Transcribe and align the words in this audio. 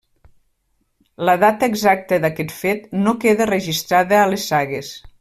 La 1.29 1.35
data 1.43 1.69
exacta 1.73 2.19
d'aquest 2.25 2.57
fet 2.63 2.91
no 3.05 3.17
queda 3.27 3.51
registrat 3.55 4.21
a 4.23 4.27
les 4.35 4.51
sagues. 4.55 4.95